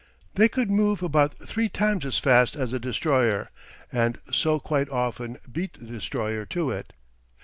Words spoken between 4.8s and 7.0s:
often beat the destroyer to it.